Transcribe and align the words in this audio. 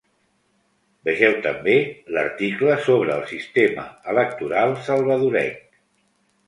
Vegeu 1.09 1.35
també: 1.43 1.75
l'article 2.17 2.79
sobre 2.89 3.15
el 3.19 3.29
sistema 3.35 3.87
electoral 4.17 4.77
salvadorenc. 4.91 5.83